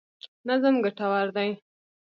[0.47, 1.49] نظم ګټور دی.